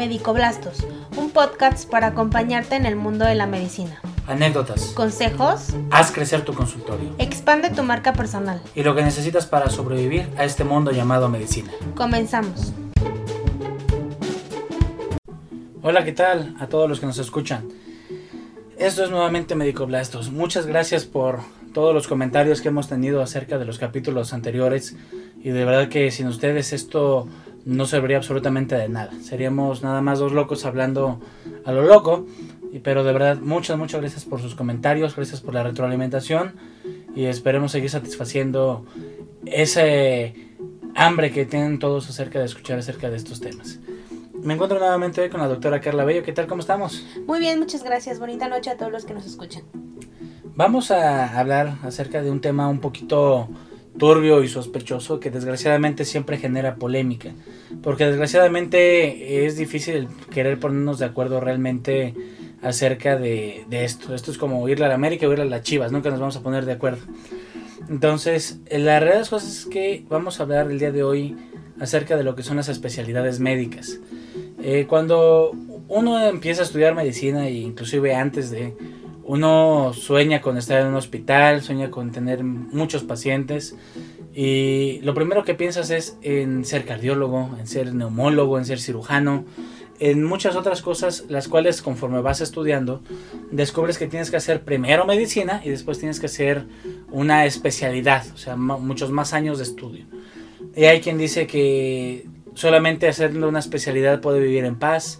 Medicoblastos, 0.00 0.86
un 1.18 1.28
podcast 1.28 1.86
para 1.86 2.06
acompañarte 2.06 2.74
en 2.74 2.86
el 2.86 2.96
mundo 2.96 3.26
de 3.26 3.34
la 3.34 3.44
medicina. 3.44 4.00
Anécdotas. 4.26 4.92
Consejos. 4.94 5.74
Haz 5.90 6.10
crecer 6.10 6.42
tu 6.42 6.54
consultorio. 6.54 7.10
Expande 7.18 7.68
tu 7.68 7.82
marca 7.82 8.14
personal. 8.14 8.62
Y 8.74 8.82
lo 8.82 8.94
que 8.94 9.02
necesitas 9.02 9.44
para 9.44 9.68
sobrevivir 9.68 10.26
a 10.38 10.46
este 10.46 10.64
mundo 10.64 10.90
llamado 10.90 11.28
medicina. 11.28 11.70
Comenzamos. 11.96 12.72
Hola, 15.82 16.02
¿qué 16.02 16.12
tal 16.12 16.56
a 16.60 16.66
todos 16.66 16.88
los 16.88 16.98
que 16.98 17.04
nos 17.04 17.18
escuchan? 17.18 17.68
Esto 18.78 19.04
es 19.04 19.10
nuevamente 19.10 19.54
Medicoblastos. 19.54 20.30
Muchas 20.30 20.64
gracias 20.64 21.04
por 21.04 21.40
todos 21.74 21.92
los 21.92 22.08
comentarios 22.08 22.62
que 22.62 22.68
hemos 22.68 22.88
tenido 22.88 23.20
acerca 23.20 23.58
de 23.58 23.66
los 23.66 23.78
capítulos 23.78 24.32
anteriores. 24.32 24.96
Y 25.42 25.50
de 25.50 25.64
verdad 25.66 25.88
que 25.88 26.10
sin 26.10 26.26
ustedes 26.26 26.72
esto 26.72 27.28
no 27.64 27.86
serviría 27.86 28.16
absolutamente 28.16 28.74
de 28.74 28.88
nada. 28.88 29.12
Seríamos 29.22 29.82
nada 29.82 30.00
más 30.00 30.18
dos 30.18 30.32
locos 30.32 30.64
hablando 30.64 31.20
a 31.64 31.72
lo 31.72 31.82
loco. 31.82 32.26
Pero 32.82 33.02
de 33.02 33.12
verdad, 33.12 33.38
muchas, 33.40 33.76
muchas 33.76 34.00
gracias 34.00 34.24
por 34.24 34.40
sus 34.40 34.54
comentarios, 34.54 35.16
gracias 35.16 35.40
por 35.40 35.54
la 35.54 35.64
retroalimentación 35.64 36.54
y 37.16 37.24
esperemos 37.24 37.72
seguir 37.72 37.90
satisfaciendo 37.90 38.86
ese 39.44 40.34
hambre 40.94 41.32
que 41.32 41.46
tienen 41.46 41.78
todos 41.78 42.08
acerca 42.08 42.38
de 42.38 42.44
escuchar 42.44 42.78
acerca 42.78 43.10
de 43.10 43.16
estos 43.16 43.40
temas. 43.40 43.80
Me 44.42 44.54
encuentro 44.54 44.78
nuevamente 44.78 45.20
hoy 45.20 45.28
con 45.28 45.40
la 45.40 45.48
doctora 45.48 45.80
Carla 45.80 46.04
Bello. 46.04 46.22
¿Qué 46.22 46.32
tal? 46.32 46.46
¿Cómo 46.46 46.60
estamos? 46.60 47.04
Muy 47.26 47.40
bien, 47.40 47.58
muchas 47.58 47.82
gracias. 47.82 48.20
Bonita 48.20 48.48
noche 48.48 48.70
a 48.70 48.76
todos 48.76 48.92
los 48.92 49.04
que 49.04 49.14
nos 49.14 49.26
escuchan. 49.26 49.64
Vamos 50.54 50.90
a 50.90 51.38
hablar 51.38 51.76
acerca 51.82 52.22
de 52.22 52.30
un 52.30 52.40
tema 52.40 52.68
un 52.68 52.80
poquito 52.80 53.48
turbio 53.98 54.42
y 54.42 54.48
sospechoso 54.48 55.20
que 55.20 55.30
desgraciadamente 55.30 56.04
siempre 56.04 56.38
genera 56.38 56.76
polémica. 56.76 57.30
Porque 57.82 58.06
desgraciadamente 58.06 59.46
es 59.46 59.56
difícil 59.56 60.08
querer 60.32 60.58
ponernos 60.58 60.98
de 60.98 61.06
acuerdo 61.06 61.40
realmente 61.40 62.14
acerca 62.62 63.16
de, 63.16 63.64
esto. 63.70 64.14
Esto 64.14 64.30
es 64.30 64.38
como 64.38 64.68
irle 64.68 64.86
a 64.86 64.88
la 64.88 64.94
América 64.94 65.26
o 65.26 65.32
irle 65.32 65.44
a 65.44 65.48
las 65.48 65.62
Chivas, 65.62 65.92
nunca 65.92 66.10
nos 66.10 66.20
vamos 66.20 66.36
a 66.36 66.42
poner 66.42 66.64
de 66.66 66.72
acuerdo. 66.72 67.02
Entonces, 67.88 68.60
la 68.70 69.00
realidad 69.00 69.14
de 69.14 69.20
las 69.20 69.30
cosas 69.30 69.58
es 69.58 69.66
que 69.66 70.04
vamos 70.08 70.38
a 70.38 70.44
hablar 70.44 70.70
el 70.70 70.78
día 70.78 70.92
de 70.92 71.02
hoy 71.02 71.36
acerca 71.80 72.16
de 72.16 72.24
lo 72.24 72.36
que 72.36 72.42
son 72.42 72.56
las 72.56 72.68
especialidades 72.68 73.40
médicas. 73.40 73.98
Eh, 74.62 74.86
cuando 74.88 75.52
uno 75.88 76.24
empieza 76.26 76.62
a 76.62 76.64
estudiar 76.64 76.94
medicina 76.94 77.48
e 77.48 77.54
inclusive 77.54 78.14
antes 78.14 78.50
de, 78.50 78.74
uno 79.30 79.92
sueña 79.94 80.40
con 80.40 80.58
estar 80.58 80.80
en 80.80 80.88
un 80.88 80.96
hospital, 80.96 81.62
sueña 81.62 81.88
con 81.88 82.10
tener 82.10 82.42
muchos 82.42 83.04
pacientes 83.04 83.76
y 84.34 84.98
lo 85.02 85.14
primero 85.14 85.44
que 85.44 85.54
piensas 85.54 85.90
es 85.90 86.16
en 86.22 86.64
ser 86.64 86.84
cardiólogo, 86.84 87.50
en 87.56 87.68
ser 87.68 87.94
neumólogo, 87.94 88.58
en 88.58 88.64
ser 88.64 88.80
cirujano, 88.80 89.44
en 90.00 90.24
muchas 90.24 90.56
otras 90.56 90.82
cosas, 90.82 91.26
las 91.28 91.46
cuales 91.46 91.80
conforme 91.80 92.20
vas 92.20 92.40
estudiando, 92.40 93.02
descubres 93.52 93.98
que 93.98 94.08
tienes 94.08 94.32
que 94.32 94.36
hacer 94.36 94.64
primero 94.64 95.06
medicina 95.06 95.62
y 95.64 95.70
después 95.70 96.00
tienes 96.00 96.18
que 96.18 96.26
hacer 96.26 96.66
una 97.12 97.44
especialidad, 97.44 98.24
o 98.34 98.36
sea, 98.36 98.56
muchos 98.56 99.12
más 99.12 99.32
años 99.32 99.58
de 99.58 99.64
estudio. 99.64 100.06
Y 100.74 100.86
hay 100.86 101.00
quien 101.00 101.18
dice 101.18 101.46
que 101.46 102.26
solamente 102.60 103.08
haciendo 103.08 103.48
una 103.48 103.58
especialidad 103.58 104.20
puede 104.20 104.38
vivir 104.38 104.66
en 104.66 104.76
paz, 104.76 105.18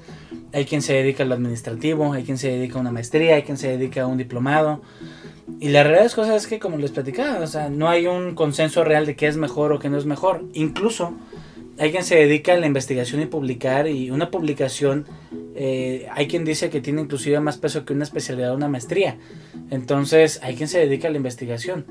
hay 0.52 0.66
quien 0.66 0.82
se 0.82 0.92
dedica 0.92 1.22
a 1.22 1.26
lo 1.26 1.34
administrativo, 1.34 2.12
hay 2.12 2.22
quien 2.22 2.36
se 2.36 2.48
dedica 2.48 2.76
a 2.76 2.82
una 2.82 2.92
maestría, 2.92 3.36
hay 3.36 3.44
quien 3.44 3.56
se 3.56 3.68
dedica 3.68 4.02
a 4.02 4.06
un 4.06 4.18
diplomado. 4.18 4.82
Y 5.58 5.70
la 5.70 5.82
realidad 5.82 6.36
es 6.36 6.46
que, 6.46 6.58
como 6.58 6.76
les 6.76 6.90
platicaba, 6.90 7.40
o 7.40 7.46
sea, 7.46 7.70
no 7.70 7.88
hay 7.88 8.06
un 8.06 8.34
consenso 8.34 8.84
real 8.84 9.06
de 9.06 9.16
qué 9.16 9.26
es 9.26 9.38
mejor 9.38 9.72
o 9.72 9.78
qué 9.78 9.88
no 9.88 9.96
es 9.96 10.04
mejor. 10.04 10.44
Incluso 10.52 11.14
hay 11.78 11.90
quien 11.92 12.04
se 12.04 12.16
dedica 12.16 12.52
a 12.52 12.56
la 12.58 12.66
investigación 12.66 13.22
y 13.22 13.26
publicar 13.26 13.88
y 13.88 14.10
una 14.10 14.30
publicación, 14.30 15.06
eh, 15.56 16.08
hay 16.12 16.28
quien 16.28 16.44
dice 16.44 16.68
que 16.68 16.82
tiene 16.82 17.00
inclusive 17.00 17.40
más 17.40 17.56
peso 17.56 17.86
que 17.86 17.94
una 17.94 18.04
especialidad 18.04 18.52
o 18.52 18.54
una 18.54 18.68
maestría. 18.68 19.16
Entonces 19.70 20.40
hay 20.42 20.56
quien 20.56 20.68
se 20.68 20.78
dedica 20.78 21.08
a 21.08 21.10
la 21.10 21.16
investigación. 21.16 21.86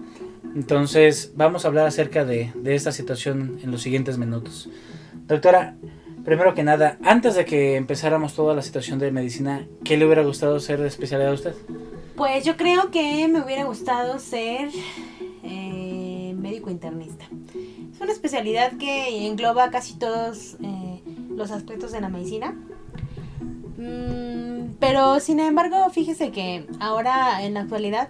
Entonces 0.55 1.33
vamos 1.35 1.63
a 1.63 1.67
hablar 1.67 1.87
acerca 1.87 2.25
de, 2.25 2.51
esta 2.65 2.91
situación 2.91 3.59
en 3.63 3.71
los 3.71 3.81
siguientes 3.81 4.17
minutos. 4.17 4.69
Doctora, 5.27 5.75
primero 6.25 6.53
que 6.53 6.63
nada, 6.63 6.97
antes 7.03 7.35
de 7.35 7.45
que 7.45 7.75
empezáramos 7.75 8.33
toda 8.33 8.55
la 8.55 8.61
situación 8.61 8.99
de 8.99 9.11
medicina, 9.11 9.67
¿qué 9.83 9.97
le 9.97 10.05
hubiera 10.05 10.23
gustado 10.23 10.59
ser 10.59 10.79
de 10.79 10.87
especialidad 10.87 11.31
a 11.31 11.35
usted? 11.35 11.55
Pues 12.15 12.43
yo 12.43 12.57
creo 12.57 12.91
que 12.91 13.27
me 13.27 13.41
hubiera 13.41 13.63
gustado 13.63 14.19
ser 14.19 14.69
eh, 15.43 16.33
médico 16.35 16.69
internista. 16.69 17.25
Es 17.93 18.01
una 18.01 18.11
especialidad 18.11 18.73
que 18.77 19.27
engloba 19.27 19.69
casi 19.69 19.97
todos 19.97 20.57
eh, 20.61 21.01
los 21.35 21.51
aspectos 21.51 21.91
de 21.91 22.01
la 22.01 22.09
medicina. 22.09 22.55
Mm, 23.77 24.73
pero 24.79 25.19
sin 25.19 25.39
embargo, 25.39 25.89
fíjese 25.91 26.31
que 26.31 26.65
ahora 26.79 27.43
en 27.43 27.53
la 27.53 27.61
actualidad 27.61 28.09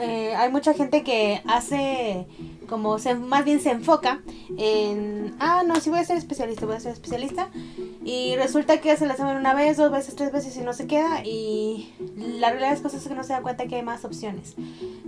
eh, 0.00 0.34
hay 0.34 0.50
mucha 0.50 0.74
gente 0.74 1.02
que 1.02 1.42
hace 1.46 2.26
como 2.68 2.98
se, 2.98 3.14
más 3.14 3.44
bien 3.44 3.60
se 3.60 3.70
enfoca 3.70 4.22
en, 4.56 5.34
ah, 5.40 5.62
no, 5.66 5.76
si 5.76 5.90
voy 5.90 5.98
a 5.98 6.04
ser 6.04 6.16
especialista, 6.16 6.66
voy 6.66 6.76
a 6.76 6.80
ser 6.80 6.92
especialista. 6.92 7.50
Y 8.04 8.36
resulta 8.36 8.80
que 8.80 8.92
hace 8.92 9.06
la 9.06 9.12
examen 9.12 9.36
una 9.36 9.54
vez, 9.54 9.76
dos 9.76 9.90
veces, 9.90 10.14
tres 10.16 10.32
veces 10.32 10.56
y 10.56 10.60
no 10.60 10.72
se 10.72 10.86
queda. 10.86 11.24
Y 11.24 11.92
la 12.16 12.48
realidad 12.48 12.68
de 12.68 12.74
las 12.74 12.80
cosas 12.80 13.02
es 13.02 13.08
que 13.08 13.14
no 13.14 13.24
se 13.24 13.32
da 13.32 13.42
cuenta 13.42 13.66
que 13.66 13.76
hay 13.76 13.82
más 13.82 14.04
opciones. 14.04 14.54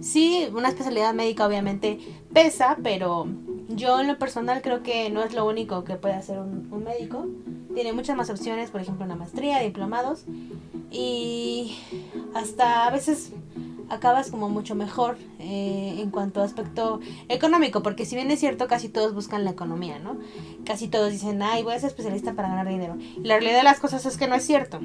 Sí, 0.01 0.49
una 0.53 0.69
especialidad 0.69 1.15
médica 1.15 1.47
obviamente 1.47 1.99
pesa, 2.33 2.77
pero 2.83 3.27
yo 3.69 4.01
en 4.01 4.09
lo 4.09 4.19
personal 4.19 4.61
creo 4.61 4.83
que 4.83 5.09
no 5.11 5.23
es 5.23 5.33
lo 5.33 5.47
único 5.47 5.85
que 5.85 5.95
puede 5.95 6.15
hacer 6.15 6.39
un 6.39 6.85
médico. 6.85 7.27
Tiene 7.75 7.93
muchas 7.93 8.17
más 8.17 8.29
opciones, 8.29 8.71
por 8.71 8.81
ejemplo, 8.81 9.05
una 9.05 9.17
maestría, 9.17 9.61
diplomados. 9.61 10.25
Y 10.91 11.79
hasta 12.35 12.87
a 12.87 12.91
veces 12.91 13.33
acabas 13.89 14.31
como 14.31 14.49
mucho 14.49 14.75
mejor 14.75 15.19
eh, 15.39 15.97
en 15.99 16.11
cuanto 16.11 16.41
a 16.41 16.45
aspecto 16.45 17.01
económico, 17.29 17.83
porque 17.83 18.07
si 18.07 18.17
bien 18.17 18.31
es 18.31 18.41
cierto, 18.41 18.67
casi 18.69 18.89
todos 18.89 19.15
buscan 19.15 19.45
la 19.45 19.51
economía, 19.51 19.99
¿no? 19.99 20.19
Casi 20.65 20.89
todos 20.89 21.13
dicen, 21.13 21.43
ay, 21.43 21.63
voy 21.63 21.75
a 21.75 21.79
ser 21.79 21.89
especialista 21.89 22.35
para 22.35 22.49
ganar 22.49 22.69
dinero. 22.69 22.97
Y 23.17 23.27
la 23.27 23.35
realidad 23.35 23.59
de 23.59 23.65
las 23.65 23.81
cosas 23.81 24.07
es 24.07 24.17
que 24.17 24.29
no 24.29 24.35
es 24.35 24.45
cierto. 24.45 24.81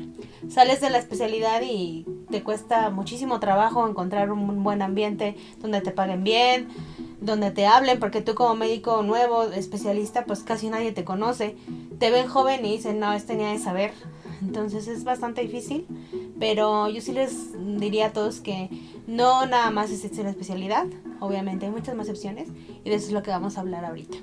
Sales 0.50 0.82
de 0.82 0.90
la 0.90 0.98
especialidad 0.98 1.62
y 1.64 2.06
te 2.30 2.44
cuesta 2.44 2.90
muchísimo 2.90 3.40
trabajo 3.40 3.88
encontrar 3.88 4.32
un 4.32 4.64
buen 4.64 4.82
ambiente 4.82 5.36
donde 5.60 5.82
te 5.82 5.92
paguen 5.92 6.24
bien, 6.24 6.68
donde 7.22 7.52
te 7.52 7.66
hablen, 7.66 8.00
porque 8.00 8.22
tú 8.22 8.36
como 8.36 8.56
médico 8.56 9.02
nuevo, 9.04 9.44
especialista, 9.44 10.26
pues 10.26 10.44
casi 10.44 10.70
nadie 10.70 10.92
te 10.92 11.04
conoce. 11.04 11.56
Te 12.00 12.12
ven 12.12 12.28
joven 12.28 12.66
y 12.66 12.74
dicen, 12.74 13.00
no, 13.00 13.14
este 13.14 13.34
tenía 13.34 13.52
de 13.52 13.60
saber. 13.60 13.92
Entonces 14.42 14.88
es 14.88 15.04
bastante 15.04 15.42
difícil, 15.42 15.86
pero 16.40 16.90
yo 16.90 17.02
sí 17.02 17.12
les 17.12 17.54
diría 17.80 18.08
a 18.08 18.14
todos 18.14 18.40
que 18.42 18.70
no 19.08 19.46
nada 19.46 19.72
más 19.72 19.92
es 19.92 20.18
la 20.18 20.30
especialidad, 20.30 20.86
obviamente 21.20 21.66
hay 21.66 21.72
muchas 21.72 21.96
más 21.96 22.10
opciones 22.10 22.50
y 22.84 22.90
de 22.90 22.96
eso 22.96 23.08
es 23.08 23.14
lo 23.14 23.24
que 23.24 23.32
vamos 23.32 23.58
a 23.58 23.62
hablar 23.62 23.86
ahorita. 23.86 24.18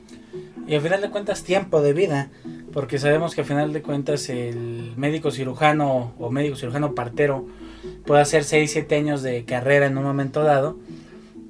Y 0.66 0.74
al 0.74 0.80
final 0.80 1.00
de 1.00 1.10
cuentas 1.10 1.42
tiempo 1.42 1.82
de 1.82 1.92
vida, 1.92 2.30
porque 2.72 2.98
sabemos 2.98 3.34
que 3.34 3.42
al 3.42 3.46
final 3.46 3.72
de 3.72 3.82
cuentas 3.82 4.28
el 4.28 4.92
médico 4.96 5.30
cirujano 5.30 6.12
o 6.18 6.30
médico 6.30 6.56
cirujano 6.56 6.94
partero 6.94 7.46
puede 8.06 8.22
hacer 8.22 8.44
6, 8.44 8.70
7 8.70 8.96
años 8.96 9.22
de 9.22 9.44
carrera 9.44 9.86
en 9.86 9.98
un 9.98 10.04
momento 10.04 10.42
dado 10.42 10.78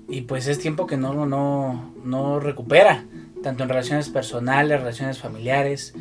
y 0.08 0.22
pues 0.22 0.47
es 0.48 0.58
tiempo 0.58 0.86
que 0.86 0.97
no, 0.97 1.26
no, 1.26 1.92
no 2.04 2.41
recupera, 2.41 3.04
tanto 3.44 3.62
en 3.62 3.69
relaciones 3.69 4.09
personales, 4.09 4.81
relaciones 4.81 5.19
familiares 5.19 5.93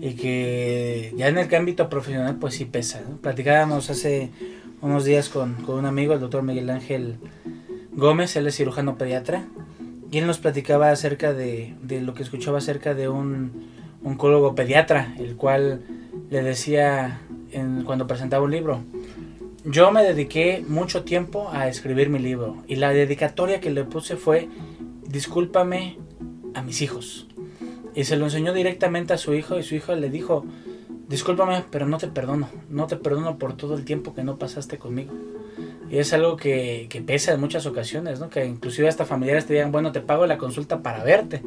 y 0.00 0.14
que 0.14 1.14
ya 1.16 1.28
en 1.28 1.38
el 1.38 1.54
ámbito 1.54 1.88
profesional 1.88 2.36
pues 2.40 2.54
sí 2.54 2.64
pesa. 2.64 3.00
Platicábamos 3.22 3.88
hace 3.88 4.30
unos 4.82 5.04
días 5.04 5.28
con, 5.28 5.64
un 5.68 5.86
amigo, 5.86 6.14
el 6.14 6.20
doctor 6.20 6.42
Miguel 6.42 6.68
Ángel 6.70 7.16
Gómez, 7.92 8.34
él 8.34 8.48
es 8.48 8.56
cirujano 8.56 8.98
pediatra, 8.98 9.46
y 10.10 10.18
él 10.18 10.26
nos 10.26 10.38
platicaba 10.38 10.90
acerca 10.90 11.32
de, 11.32 11.76
lo 11.88 12.14
que 12.14 12.24
escuchaba 12.24 12.58
acerca 12.58 12.94
de 12.94 13.08
un 13.08 13.68
oncólogo 14.02 14.56
pediatra, 14.56 15.14
el 15.18 15.36
cual 15.36 15.82
le 16.30 16.42
decía 16.42 17.20
en, 17.52 17.84
cuando 17.84 18.08
presentaba 18.08 18.44
un 18.44 18.50
libro, 18.50 18.82
yo 19.64 19.92
me 19.92 20.02
dediqué 20.02 20.64
mucho 20.66 21.04
tiempo 21.04 21.48
a 21.52 21.68
escribir 21.68 22.08
mi 22.10 22.18
libro 22.18 22.56
y 22.66 22.74
la 22.76 22.90
dedicatoria 22.90 23.60
que 23.60 23.70
le 23.70 23.84
puse 23.84 24.16
fue, 24.16 24.48
discúlpame 25.06 25.96
a 26.58 26.62
mis 26.62 26.82
hijos. 26.82 27.26
Y 27.94 28.04
se 28.04 28.16
lo 28.16 28.24
enseñó 28.24 28.52
directamente 28.52 29.12
a 29.12 29.18
su 29.18 29.34
hijo 29.34 29.58
y 29.58 29.62
su 29.62 29.74
hijo 29.74 29.94
le 29.94 30.10
dijo, 30.10 30.44
discúlpame, 31.08 31.64
pero 31.70 31.86
no 31.86 31.98
te 31.98 32.08
perdono, 32.08 32.48
no 32.68 32.86
te 32.86 32.96
perdono 32.96 33.38
por 33.38 33.56
todo 33.56 33.74
el 33.74 33.84
tiempo 33.84 34.14
que 34.14 34.22
no 34.22 34.38
pasaste 34.38 34.78
conmigo. 34.78 35.12
Y 35.90 35.98
es 35.98 36.12
algo 36.12 36.36
que, 36.36 36.86
que 36.90 37.00
pesa 37.00 37.32
en 37.32 37.40
muchas 37.40 37.64
ocasiones, 37.64 38.20
¿no? 38.20 38.28
Que 38.28 38.44
inclusive 38.44 38.88
hasta 38.88 39.06
familiares 39.06 39.46
te 39.46 39.54
digan, 39.54 39.72
bueno, 39.72 39.90
te 39.90 40.00
pago 40.00 40.26
la 40.26 40.36
consulta 40.36 40.82
para 40.82 41.02
verte. 41.02 41.42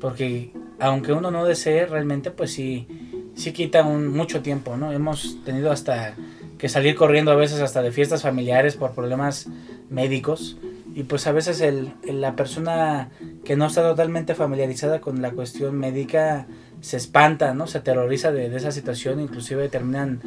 Porque 0.00 0.52
aunque 0.78 1.12
uno 1.12 1.30
no 1.30 1.44
desee 1.44 1.86
realmente, 1.86 2.30
pues 2.30 2.52
sí, 2.52 2.86
sí 3.34 3.52
quita 3.52 3.84
un, 3.84 4.08
mucho 4.08 4.40
tiempo, 4.40 4.76
¿no? 4.76 4.92
Hemos 4.92 5.42
tenido 5.44 5.72
hasta 5.72 6.14
que 6.58 6.68
salir 6.68 6.94
corriendo 6.94 7.32
a 7.32 7.36
veces 7.36 7.60
hasta 7.60 7.82
de 7.82 7.90
fiestas 7.90 8.22
familiares 8.22 8.76
por 8.76 8.92
problemas 8.92 9.48
médicos. 9.90 10.56
Y 10.94 11.04
pues 11.04 11.26
a 11.26 11.32
veces 11.32 11.60
el, 11.60 11.92
la 12.04 12.36
persona 12.36 13.10
que 13.44 13.56
no 13.56 13.66
está 13.66 13.82
totalmente 13.82 14.34
familiarizada 14.34 15.00
con 15.00 15.20
la 15.20 15.32
cuestión 15.32 15.76
médica 15.76 16.46
se 16.80 16.96
espanta, 16.96 17.54
¿no? 17.54 17.66
Se 17.66 17.78
aterroriza 17.78 18.32
de, 18.32 18.54
esa 18.54 18.72
situación, 18.72 19.20
inclusive 19.20 19.68
terminan 19.68 20.20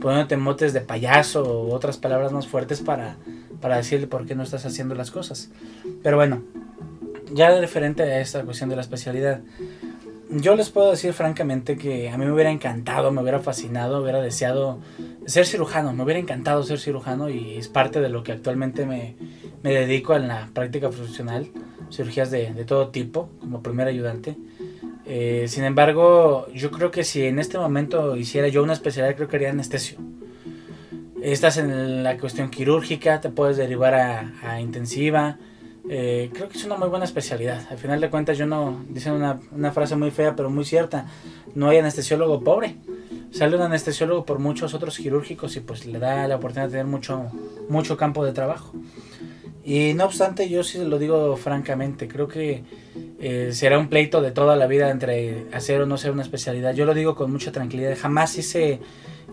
poniéndote 0.00 0.36
motes 0.36 0.72
de 0.72 0.80
payaso 0.80 1.42
o 1.44 1.72
otras 1.72 1.98
palabras 1.98 2.32
más 2.32 2.48
fuertes 2.48 2.80
para, 2.80 3.16
para 3.60 3.76
decirle 3.76 4.08
por 4.08 4.26
qué 4.26 4.34
no 4.34 4.42
estás 4.42 4.66
haciendo 4.66 4.94
las 4.96 5.12
cosas. 5.12 5.50
Pero 6.02 6.16
bueno, 6.16 6.42
ya 7.32 7.56
referente 7.58 8.02
a 8.02 8.20
esta 8.20 8.42
cuestión 8.42 8.70
de 8.70 8.76
la 8.76 8.82
especialidad, 8.82 9.40
yo 10.30 10.54
les 10.56 10.70
puedo 10.70 10.90
decir 10.90 11.12
francamente 11.12 11.76
que 11.76 12.08
a 12.08 12.16
mí 12.18 12.24
me 12.24 12.32
hubiera 12.32 12.50
encantado, 12.50 13.10
me 13.12 13.20
hubiera 13.22 13.38
fascinado, 13.38 14.02
hubiera 14.02 14.20
deseado 14.20 14.78
ser 15.26 15.46
cirujano, 15.46 15.92
me 15.92 16.02
hubiera 16.02 16.20
encantado 16.20 16.62
ser 16.64 16.78
cirujano 16.78 17.28
y 17.28 17.56
es 17.56 17.68
parte 17.68 18.00
de 18.00 18.08
lo 18.08 18.22
que 18.22 18.32
actualmente 18.32 18.84
me, 18.84 19.16
me 19.62 19.70
dedico 19.72 20.14
en 20.14 20.28
la 20.28 20.48
práctica 20.52 20.88
profesional, 20.90 21.48
cirugías 21.90 22.30
de, 22.30 22.52
de 22.52 22.64
todo 22.64 22.88
tipo, 22.88 23.30
como 23.40 23.62
primer 23.62 23.88
ayudante. 23.88 24.36
Eh, 25.06 25.46
sin 25.48 25.64
embargo, 25.64 26.46
yo 26.54 26.70
creo 26.70 26.90
que 26.90 27.04
si 27.04 27.24
en 27.24 27.38
este 27.38 27.58
momento 27.58 28.16
hiciera 28.16 28.48
yo 28.48 28.62
una 28.62 28.74
especialidad, 28.74 29.16
creo 29.16 29.28
que 29.28 29.36
haría 29.36 29.50
anestesio. 29.50 29.98
Estás 31.22 31.58
en 31.58 32.02
la 32.02 32.16
cuestión 32.16 32.50
quirúrgica, 32.50 33.20
te 33.20 33.28
puedes 33.28 33.56
derivar 33.56 33.94
a, 33.94 34.32
a 34.42 34.60
intensiva, 34.60 35.38
eh, 35.88 36.30
creo 36.32 36.48
que 36.48 36.56
es 36.56 36.64
una 36.64 36.76
muy 36.76 36.88
buena 36.88 37.04
especialidad. 37.04 37.66
Al 37.70 37.78
final 37.78 38.00
de 38.00 38.10
cuentas, 38.10 38.38
yo 38.38 38.46
no, 38.46 38.84
dicen 38.88 39.12
una, 39.14 39.40
una, 39.50 39.72
frase 39.72 39.96
muy 39.96 40.12
fea, 40.12 40.36
pero 40.36 40.50
muy 40.50 40.64
cierta, 40.64 41.06
no 41.54 41.68
hay 41.68 41.78
anestesiólogo 41.78 42.44
pobre. 42.44 42.76
Sale 43.32 43.56
un 43.56 43.62
anestesiólogo 43.62 44.24
por 44.24 44.38
muchos 44.38 44.74
otros 44.74 44.96
quirúrgicos 44.98 45.56
y 45.56 45.60
pues 45.60 45.86
le 45.86 45.98
da 45.98 46.28
la 46.28 46.36
oportunidad 46.36 46.66
de 46.66 46.72
tener 46.72 46.86
mucho, 46.86 47.30
mucho 47.68 47.96
campo 47.96 48.24
de 48.24 48.32
trabajo. 48.32 48.72
Y 49.70 49.94
no 49.94 50.06
obstante, 50.06 50.48
yo 50.48 50.64
sí 50.64 50.78
lo 50.84 50.98
digo 50.98 51.36
francamente, 51.36 52.08
creo 52.08 52.26
que 52.26 52.64
eh, 53.20 53.50
será 53.52 53.78
un 53.78 53.88
pleito 53.88 54.20
de 54.20 54.32
toda 54.32 54.56
la 54.56 54.66
vida 54.66 54.90
entre 54.90 55.46
hacer 55.52 55.80
o 55.80 55.86
no 55.86 55.96
ser 55.96 56.10
una 56.10 56.22
especialidad. 56.22 56.74
Yo 56.74 56.86
lo 56.86 56.92
digo 56.92 57.14
con 57.14 57.30
mucha 57.30 57.52
tranquilidad, 57.52 57.96
jamás 57.96 58.36
hice 58.36 58.80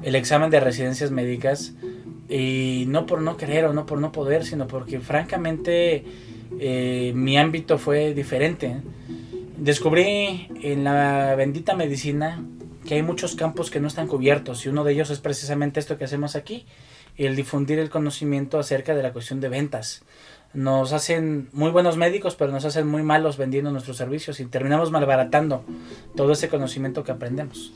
el 0.03 0.13
examen 0.13 0.51
de 0.51 0.59
residencias 0.59 1.09
médicas 1.09 1.73
y 2.29 2.85
no 2.87 3.07
por 3.07 3.23
no 3.23 3.35
querer 3.35 3.65
o 3.65 3.73
no 3.73 3.87
por 3.87 3.97
no 3.97 4.11
poder, 4.11 4.45
sino 4.45 4.67
porque 4.67 4.99
francamente 4.99 6.05
eh, 6.59 7.13
mi 7.15 7.35
ámbito 7.39 7.79
fue 7.79 8.13
diferente. 8.13 8.77
Descubrí 9.57 10.49
en 10.61 10.83
la 10.83 11.33
bendita 11.33 11.75
medicina 11.75 12.43
que 12.87 12.93
hay 12.93 13.01
muchos 13.01 13.35
campos 13.35 13.71
que 13.71 13.79
no 13.79 13.87
están 13.87 14.05
cubiertos 14.05 14.67
y 14.67 14.69
uno 14.69 14.83
de 14.83 14.93
ellos 14.93 15.09
es 15.09 15.17
precisamente 15.17 15.79
esto 15.79 15.97
que 15.97 16.03
hacemos 16.03 16.35
aquí, 16.35 16.67
el 17.17 17.35
difundir 17.35 17.79
el 17.79 17.89
conocimiento 17.89 18.59
acerca 18.59 18.95
de 18.95 19.03
la 19.03 19.13
cuestión 19.13 19.41
de 19.41 19.49
ventas. 19.49 20.03
Nos 20.53 20.93
hacen 20.93 21.49
muy 21.51 21.71
buenos 21.71 21.97
médicos, 21.97 22.35
pero 22.35 22.51
nos 22.51 22.65
hacen 22.65 22.87
muy 22.87 23.03
malos 23.03 23.37
vendiendo 23.37 23.71
nuestros 23.71 23.97
servicios 23.97 24.39
y 24.39 24.45
terminamos 24.45 24.91
malbaratando 24.91 25.63
todo 26.15 26.31
ese 26.31 26.47
conocimiento 26.47 27.03
que 27.03 27.11
aprendemos. 27.11 27.73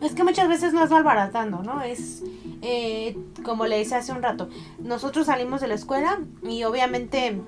Es 0.00 0.12
que 0.12 0.24
muchas 0.24 0.48
veces 0.48 0.72
no 0.72 0.84
es 0.84 0.90
malbaratando, 0.90 1.62
¿no? 1.62 1.82
Es 1.82 2.22
eh, 2.62 3.16
como 3.44 3.66
le 3.66 3.78
decía 3.78 3.98
hace 3.98 4.12
un 4.12 4.22
rato, 4.22 4.48
nosotros 4.78 5.26
salimos 5.26 5.60
de 5.60 5.68
la 5.68 5.74
escuela 5.74 6.20
y 6.42 6.64
obviamente 6.64 7.40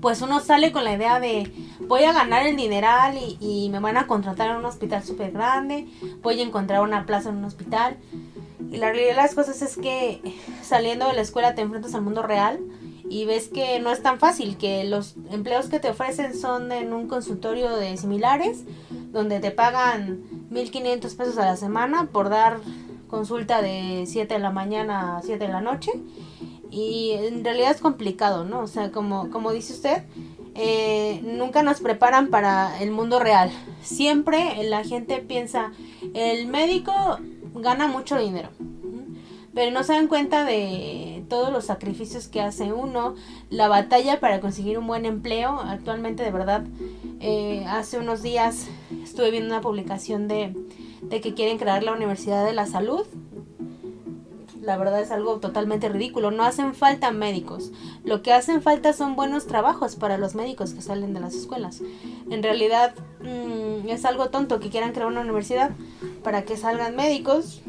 pues 0.00 0.22
uno 0.22 0.40
sale 0.40 0.72
con 0.72 0.84
la 0.84 0.94
idea 0.94 1.20
de 1.20 1.52
voy 1.86 2.04
a 2.04 2.12
ganar 2.12 2.46
el 2.46 2.56
dineral 2.56 3.18
y, 3.40 3.68
me 3.70 3.80
van 3.80 3.96
a 3.96 4.06
contratar 4.06 4.50
en 4.50 4.56
un 4.56 4.64
hospital 4.64 5.02
súper 5.04 5.32
grande, 5.32 5.86
voy 6.22 6.40
a 6.40 6.42
encontrar 6.42 6.80
una 6.80 7.06
plaza 7.06 7.28
en 7.28 7.36
un 7.36 7.44
hospital. 7.44 7.98
Y 8.70 8.76
la 8.76 8.90
realidad 8.90 9.10
de 9.10 9.22
las 9.22 9.34
cosas 9.34 9.62
es 9.62 9.76
que 9.76 10.20
saliendo 10.62 11.06
de 11.06 11.14
la 11.14 11.22
escuela 11.22 11.54
te 11.54 11.62
enfrentas 11.62 11.94
al 11.94 12.02
mundo 12.02 12.22
real 12.22 12.60
y 13.08 13.24
ves 13.24 13.48
que 13.48 13.80
no 13.80 13.90
es 13.90 14.02
tan 14.02 14.20
fácil, 14.20 14.56
que 14.56 14.84
los 14.84 15.16
empleos 15.30 15.66
que 15.66 15.80
te 15.80 15.90
ofrecen 15.90 16.38
son 16.38 16.70
en 16.70 16.92
un 16.92 17.08
consultorio 17.08 17.76
de 17.76 17.96
similares, 17.96 18.64
donde 19.10 19.40
te 19.40 19.50
pagan 19.50 20.22
1.500 20.52 21.16
pesos 21.16 21.38
a 21.38 21.46
la 21.46 21.56
semana 21.56 22.08
por 22.12 22.28
dar 22.28 22.60
consulta 23.08 23.60
de 23.60 24.04
7 24.06 24.34
de 24.34 24.40
la 24.40 24.52
mañana 24.52 25.16
a 25.16 25.22
7 25.22 25.44
de 25.44 25.52
la 25.52 25.60
noche 25.60 25.90
y 26.70 27.10
en 27.12 27.44
realidad 27.44 27.72
es 27.72 27.80
complicado, 27.80 28.44
¿no? 28.44 28.60
O 28.60 28.66
sea, 28.68 28.92
como, 28.92 29.30
como 29.30 29.52
dice 29.52 29.72
usted, 29.72 30.04
eh, 30.54 31.20
nunca 31.24 31.62
nos 31.62 31.80
preparan 31.80 32.28
para 32.28 32.80
el 32.80 32.92
mundo 32.92 33.18
real. 33.18 33.50
Siempre 33.82 34.62
la 34.64 34.84
gente 34.84 35.18
piensa, 35.18 35.72
el 36.14 36.46
médico 36.46 37.18
gana 37.54 37.86
mucho 37.86 38.18
dinero, 38.18 38.48
pero 39.54 39.70
no 39.70 39.82
se 39.82 39.92
dan 39.92 40.08
cuenta 40.08 40.44
de 40.44 41.24
todos 41.28 41.52
los 41.52 41.64
sacrificios 41.64 42.28
que 42.28 42.40
hace 42.40 42.72
uno, 42.72 43.14
la 43.48 43.68
batalla 43.68 44.20
para 44.20 44.40
conseguir 44.40 44.78
un 44.78 44.86
buen 44.86 45.06
empleo. 45.06 45.60
Actualmente, 45.60 46.22
de 46.22 46.30
verdad, 46.30 46.64
eh, 47.20 47.64
hace 47.68 47.98
unos 47.98 48.22
días 48.22 48.66
estuve 49.02 49.30
viendo 49.30 49.48
una 49.48 49.60
publicación 49.60 50.28
de, 50.28 50.54
de 51.02 51.20
que 51.20 51.34
quieren 51.34 51.58
crear 51.58 51.82
la 51.82 51.92
Universidad 51.92 52.44
de 52.44 52.52
la 52.52 52.66
Salud 52.66 53.06
la 54.60 54.76
verdad 54.76 55.00
es 55.00 55.10
algo 55.10 55.38
totalmente 55.38 55.88
ridículo. 55.88 56.30
No 56.30 56.44
hacen 56.44 56.74
falta 56.74 57.10
médicos. 57.10 57.72
Lo 58.04 58.22
que 58.22 58.32
hacen 58.32 58.62
falta 58.62 58.92
son 58.92 59.16
buenos 59.16 59.46
trabajos 59.46 59.96
para 59.96 60.18
los 60.18 60.34
médicos 60.34 60.74
que 60.74 60.82
salen 60.82 61.14
de 61.14 61.20
las 61.20 61.34
escuelas. 61.34 61.80
En 62.30 62.42
realidad 62.42 62.94
mm, 63.20 63.88
es 63.88 64.04
algo 64.04 64.28
tonto 64.30 64.60
que 64.60 64.70
quieran 64.70 64.92
crear 64.92 65.08
una 65.08 65.22
universidad 65.22 65.70
para 66.22 66.42
que 66.42 66.56
salgan 66.56 66.96
médicos. 66.96 67.62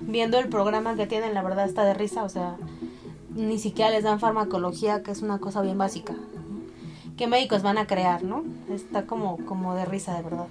Viendo 0.00 0.38
el 0.38 0.48
programa 0.48 0.94
que 0.96 1.06
tienen, 1.06 1.34
la 1.34 1.42
verdad 1.42 1.66
está 1.66 1.84
de 1.84 1.92
risa. 1.92 2.22
O 2.24 2.28
sea, 2.28 2.56
ni 3.34 3.58
siquiera 3.58 3.90
les 3.90 4.04
dan 4.04 4.20
farmacología, 4.20 5.02
que 5.02 5.10
es 5.10 5.22
una 5.22 5.38
cosa 5.38 5.60
bien 5.60 5.76
básica. 5.76 6.14
¿Qué 7.16 7.26
médicos 7.26 7.62
van 7.62 7.78
a 7.78 7.86
crear, 7.86 8.22
no? 8.22 8.44
Está 8.70 9.04
como, 9.04 9.44
como 9.44 9.74
de 9.74 9.84
risa, 9.84 10.14
de 10.14 10.22
verdad. 10.22 10.46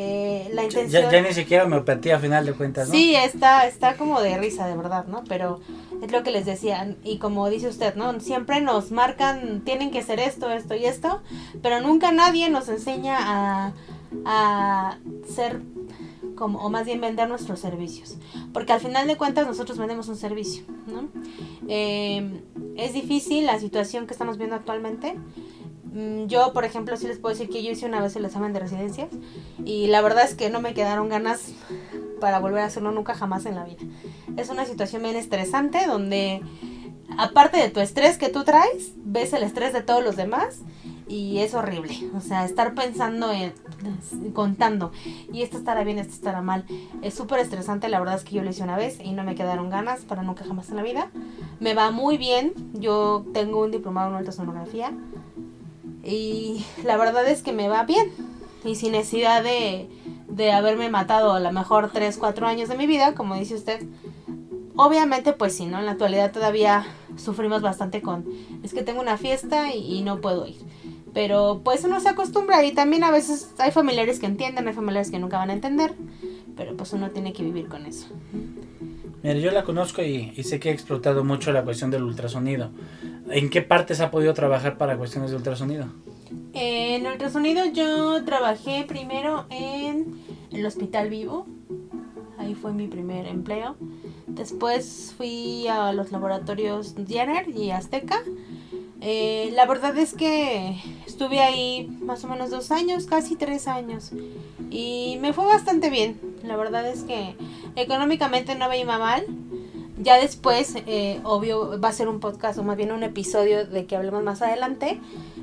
Eh, 0.00 0.48
la 0.52 0.62
intención... 0.62 1.10
Ya, 1.10 1.20
ni 1.20 1.34
siquiera 1.34 1.64
homeopatía 1.64 2.16
a 2.16 2.18
final 2.20 2.46
de 2.46 2.52
cuentas, 2.52 2.86
¿no? 2.88 2.94
Sí, 2.94 3.16
está, 3.16 3.66
está 3.66 3.96
como 3.96 4.20
de 4.20 4.38
risa, 4.38 4.68
de 4.68 4.76
verdad, 4.76 5.06
¿no? 5.06 5.24
Pero 5.28 5.58
es 6.00 6.12
lo 6.12 6.22
que 6.22 6.30
les 6.30 6.46
decía, 6.46 6.94
y 7.02 7.18
como 7.18 7.50
dice 7.50 7.66
usted, 7.66 7.96
¿no? 7.96 8.20
Siempre 8.20 8.60
nos 8.60 8.92
marcan, 8.92 9.62
tienen 9.64 9.90
que 9.90 10.04
ser 10.04 10.20
esto, 10.20 10.50
esto 10.50 10.76
y 10.76 10.84
esto, 10.84 11.20
pero 11.62 11.80
nunca 11.80 12.12
nadie 12.12 12.48
nos 12.48 12.68
enseña 12.68 13.16
a, 13.18 13.72
a 14.24 14.98
ser 15.28 15.62
como, 16.36 16.60
o 16.60 16.70
más 16.70 16.86
bien 16.86 17.00
vender 17.00 17.28
nuestros 17.28 17.58
servicios. 17.58 18.18
Porque 18.52 18.72
al 18.72 18.80
final 18.80 19.08
de 19.08 19.16
cuentas 19.16 19.48
nosotros 19.48 19.78
vendemos 19.78 20.06
un 20.06 20.16
servicio, 20.16 20.62
¿no? 20.86 21.08
Eh, 21.66 22.40
es 22.76 22.92
difícil 22.92 23.46
la 23.46 23.58
situación 23.58 24.06
que 24.06 24.12
estamos 24.12 24.38
viendo 24.38 24.54
actualmente. 24.54 25.16
Mm, 25.92 26.26
yo, 26.26 26.52
por 26.52 26.64
ejemplo, 26.64 26.96
sí 26.96 27.06
les 27.06 27.18
puedo 27.18 27.34
decir 27.34 27.48
que 27.50 27.62
yo 27.62 27.70
hice 27.70 27.86
una 27.86 28.00
vez 28.00 28.14
el 28.16 28.24
examen 28.24 28.52
de 28.52 28.60
residencias 28.60 29.08
y 29.64 29.86
la 29.86 30.00
verdad 30.00 30.24
es 30.24 30.34
que 30.34 30.50
no 30.50 30.60
me 30.60 30.74
quedaron 30.74 31.08
ganas 31.08 31.52
para 32.20 32.38
volver 32.40 32.62
a 32.62 32.66
hacerlo 32.66 32.92
nunca 32.92 33.14
jamás 33.14 33.46
en 33.46 33.54
la 33.54 33.64
vida. 33.64 33.80
Es 34.36 34.50
una 34.50 34.64
situación 34.64 35.02
bien 35.02 35.16
estresante 35.16 35.86
donde, 35.86 36.42
aparte 37.16 37.58
de 37.58 37.70
tu 37.70 37.80
estrés 37.80 38.18
que 38.18 38.28
tú 38.28 38.44
traes, 38.44 38.92
ves 38.96 39.32
el 39.32 39.42
estrés 39.42 39.72
de 39.72 39.82
todos 39.82 40.02
los 40.02 40.16
demás 40.16 40.62
y 41.06 41.38
es 41.38 41.54
horrible. 41.54 41.96
O 42.14 42.20
sea, 42.20 42.44
estar 42.44 42.74
pensando 42.74 43.32
en, 43.32 43.52
contando, 44.34 44.92
y 45.32 45.42
esto 45.42 45.56
estará 45.56 45.84
bien, 45.84 45.98
esto 45.98 46.12
estará 46.12 46.42
mal. 46.42 46.64
Es 47.02 47.14
súper 47.14 47.40
estresante, 47.40 47.88
la 47.88 47.98
verdad 47.98 48.16
es 48.16 48.24
que 48.24 48.34
yo 48.34 48.42
lo 48.42 48.50
hice 48.50 48.62
una 48.62 48.76
vez 48.76 48.98
y 49.02 49.12
no 49.12 49.24
me 49.24 49.34
quedaron 49.34 49.70
ganas 49.70 50.00
para 50.00 50.22
nunca 50.22 50.44
jamás 50.44 50.68
en 50.68 50.76
la 50.76 50.82
vida. 50.82 51.10
Me 51.60 51.74
va 51.74 51.90
muy 51.90 52.18
bien, 52.18 52.52
yo 52.74 53.24
tengo 53.32 53.62
un 53.62 53.70
diplomado 53.70 54.10
en 54.10 54.16
ultrasonografía 54.16 54.92
y 56.04 56.64
la 56.84 56.96
verdad 56.96 57.28
es 57.28 57.42
que 57.42 57.52
me 57.52 57.68
va 57.68 57.84
bien. 57.84 58.10
Y 58.64 58.74
sin 58.74 58.92
necesidad 58.92 59.42
de, 59.42 59.88
de 60.28 60.52
haberme 60.52 60.88
matado 60.88 61.32
a 61.32 61.40
lo 61.40 61.52
mejor 61.52 61.90
3, 61.92 62.16
4 62.18 62.46
años 62.46 62.68
de 62.68 62.76
mi 62.76 62.86
vida, 62.86 63.14
como 63.14 63.34
dice 63.34 63.54
usted. 63.54 63.86
Obviamente, 64.76 65.32
pues 65.32 65.56
sí, 65.56 65.66
¿no? 65.66 65.78
En 65.78 65.86
la 65.86 65.92
actualidad 65.92 66.30
todavía 66.30 66.86
sufrimos 67.16 67.62
bastante 67.62 68.00
con, 68.00 68.24
es 68.62 68.72
que 68.72 68.82
tengo 68.82 69.00
una 69.00 69.16
fiesta 69.16 69.74
y, 69.74 70.02
no 70.02 70.20
puedo 70.20 70.46
ir. 70.46 70.56
Pero 71.12 71.62
pues 71.64 71.82
uno 71.84 71.98
se 71.98 72.08
acostumbra 72.10 72.64
y 72.64 72.72
también 72.72 73.02
a 73.02 73.10
veces 73.10 73.52
hay 73.58 73.72
familiares 73.72 74.20
que 74.20 74.26
entienden, 74.26 74.68
hay 74.68 74.74
familiares 74.74 75.10
que 75.10 75.18
nunca 75.18 75.38
van 75.38 75.50
a 75.50 75.54
entender, 75.54 75.94
pero 76.56 76.76
pues 76.76 76.92
uno 76.92 77.10
tiene 77.10 77.32
que 77.32 77.42
vivir 77.42 77.66
con 77.66 77.86
eso. 77.86 78.06
Mira, 79.22 79.34
yo 79.40 79.50
la 79.50 79.64
conozco 79.64 80.02
y, 80.02 80.32
y, 80.36 80.44
sé 80.44 80.60
que 80.60 80.68
ha 80.68 80.72
explotado 80.72 81.24
mucho 81.24 81.50
la 81.50 81.64
cuestión 81.64 81.90
del 81.90 82.04
ultrasonido. 82.04 82.70
¿En 83.30 83.50
qué 83.50 83.62
partes 83.62 84.00
ha 84.00 84.10
podido 84.10 84.34
trabajar 84.34 84.78
para 84.78 84.96
cuestiones 84.96 85.30
de 85.30 85.36
ultrasonido? 85.36 85.86
En 86.54 87.06
ultrasonido 87.06 87.64
yo 87.66 88.24
trabajé 88.24 88.84
primero 88.86 89.46
en 89.50 90.20
el 90.50 90.64
Hospital 90.64 91.10
Vivo. 91.10 91.46
Ahí 92.38 92.54
fue 92.54 92.72
mi 92.72 92.86
primer 92.86 93.26
empleo. 93.26 93.76
Después 94.26 95.14
fui 95.16 95.66
a 95.68 95.92
los 95.92 96.12
laboratorios 96.12 96.94
Jenner 97.06 97.48
y 97.48 97.70
Azteca. 97.70 98.22
Eh, 99.00 99.50
la 99.54 99.66
verdad 99.66 99.96
es 99.96 100.14
que 100.14 100.76
estuve 101.06 101.40
ahí 101.40 101.88
más 102.00 102.24
o 102.24 102.28
menos 102.28 102.50
dos 102.50 102.70
años, 102.70 103.06
casi 103.06 103.36
tres 103.36 103.68
años. 103.68 104.12
Y 104.70 105.18
me 105.20 105.32
fue 105.32 105.44
bastante 105.46 105.90
bien. 105.90 106.20
La 106.42 106.56
verdad 106.56 106.88
es 106.88 107.02
que 107.02 107.36
económicamente 107.76 108.54
no 108.54 108.68
me 108.68 108.80
iba 108.80 108.98
mal. 108.98 109.24
Ya 110.00 110.16
después, 110.20 110.74
eh, 110.86 111.20
obvio, 111.24 111.80
va 111.80 111.88
a 111.88 111.92
ser 111.92 112.08
un 112.08 112.20
podcast 112.20 112.58
o 112.58 112.62
más 112.62 112.76
bien 112.76 112.92
un 112.92 113.02
episodio 113.02 113.66
de 113.66 113.86
que 113.86 113.96
hablemos 113.96 114.22
más 114.22 114.42
adelante. 114.42 115.00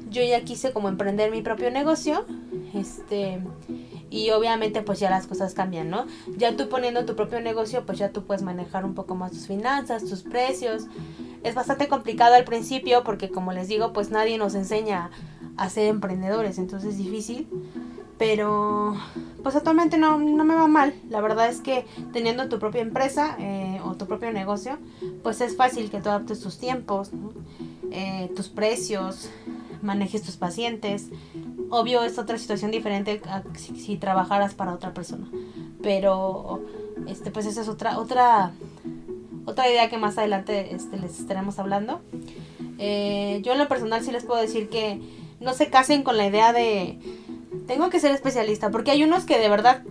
Yo 0.09 0.23
ya 0.23 0.43
quise 0.45 0.71
como 0.71 0.87
emprender 0.87 1.29
mi 1.31 1.41
propio 1.41 1.71
negocio. 1.71 2.25
Este. 2.73 3.39
y 4.09 4.31
obviamente 4.31 4.81
pues 4.81 4.99
ya 4.99 5.09
las 5.09 5.27
cosas 5.27 5.53
cambian, 5.53 5.89
¿no? 5.89 6.05
Ya 6.37 6.55
tú 6.55 6.69
poniendo 6.69 7.05
tu 7.05 7.15
propio 7.15 7.39
negocio, 7.41 7.85
pues 7.85 7.97
ya 7.97 8.09
tú 8.09 8.23
puedes 8.23 8.43
manejar 8.43 8.85
un 8.85 8.93
poco 8.93 9.15
más 9.15 9.31
tus 9.31 9.47
finanzas, 9.47 10.05
tus 10.05 10.23
precios. 10.23 10.87
Es 11.43 11.55
bastante 11.55 11.87
complicado 11.87 12.35
al 12.35 12.43
principio 12.43 13.03
porque 13.03 13.29
como 13.29 13.51
les 13.51 13.67
digo, 13.67 13.93
pues 13.93 14.09
nadie 14.09 14.37
nos 14.37 14.55
enseña 14.55 15.11
a 15.57 15.69
ser 15.69 15.87
emprendedores, 15.87 16.57
entonces 16.57 16.91
es 16.91 16.97
difícil. 16.97 17.47
Pero 18.17 18.95
pues 19.43 19.55
actualmente 19.55 19.97
no, 19.97 20.17
no 20.17 20.45
me 20.45 20.55
va 20.55 20.67
mal. 20.67 20.93
La 21.09 21.19
verdad 21.19 21.49
es 21.49 21.59
que 21.59 21.85
teniendo 22.13 22.47
tu 22.47 22.59
propia 22.59 22.81
empresa 22.81 23.35
eh, 23.39 23.74
tu 23.97 24.05
propio 24.05 24.31
negocio, 24.31 24.77
pues 25.23 25.41
es 25.41 25.55
fácil 25.55 25.89
que 25.89 26.01
tú 26.01 26.09
adaptes 26.09 26.39
tus 26.39 26.57
tiempos, 26.57 27.11
eh, 27.91 28.31
tus 28.35 28.49
precios, 28.49 29.29
manejes 29.81 30.23
tus 30.23 30.35
pacientes. 30.37 31.07
Obvio 31.69 32.03
es 32.03 32.17
otra 32.17 32.37
situación 32.37 32.71
diferente 32.71 33.21
si, 33.55 33.97
trabajaras 33.97 34.53
para 34.53 34.73
otra 34.73 34.93
persona. 34.93 35.27
Pero 35.81 36.61
este 37.07 37.31
pues 37.31 37.45
esa 37.45 37.61
es 37.61 37.67
otra 37.67 37.99
otra 37.99 38.51
otra 39.45 39.69
idea 39.69 39.89
que 39.89 39.97
más 39.97 40.17
adelante 40.17 40.73
este, 40.75 40.97
les 40.97 41.19
estaremos 41.19 41.59
hablando. 41.59 42.01
Eh, 42.77 43.41
yo 43.43 43.53
en 43.53 43.59
lo 43.59 43.67
personal 43.67 44.03
sí 44.03 44.11
les 44.11 44.23
puedo 44.23 44.41
decir 44.41 44.69
que 44.69 44.99
no 45.39 45.53
se 45.53 45.69
casen 45.69 46.03
con 46.03 46.17
la 46.17 46.27
idea 46.27 46.51
de 46.51 46.99
tengo 47.67 47.89
que 47.89 47.99
ser 47.99 48.11
especialista, 48.11 48.69
porque 48.71 48.91
hay 48.91 49.03
unos 49.03 49.23
que 49.23 49.39
de 49.39 49.49
verdad 49.49 49.81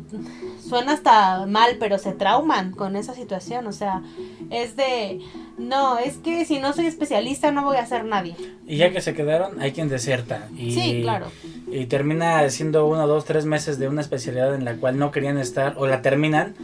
suena 0.75 0.95
hasta 0.95 1.47
mal, 1.47 1.77
pero 1.79 1.99
se 1.99 2.11
trauman 2.11 2.73
con 2.73 2.97
esa 2.97 3.15
situación, 3.15 3.69
o 3.69 3.73
sea, 3.73 4.03
es 4.51 4.75
de, 4.75 5.21
no, 5.57 5.99
es 5.99 6.17
que 6.17 6.45
si 6.45 6.59
no 6.59 6.73
soy 6.73 6.87
especialista 6.87 7.53
no 7.53 7.63
voy 7.63 7.77
a 7.77 7.87
ser 7.87 8.05
nadie. 8.05 8.35
Y 8.67 8.79
ya 8.79 8.91
que 8.91 9.01
se 9.01 9.15
quedaron, 9.15 9.63
hay 9.63 9.71
quien 9.71 9.89
deserta. 9.89 10.49
Y, 10.59 10.73
sí, 10.73 11.03
claro. 11.03 11.27
Y 11.69 11.87
termina 11.87 12.51
siendo 12.51 12.89
uno, 12.89 13.07
dos, 13.07 13.25
tres 13.25 13.47
meses 13.47 13.79
de 13.79 13.87
una 13.87 14.01
especialidad 14.01 14.53
en 14.53 14.65
la 14.65 14.75
cual 14.75 14.99
no 14.99 15.13
querían 15.13 15.39
estar, 15.39 15.75
o 15.77 15.87
la 15.87 16.03
terminan 16.03 16.57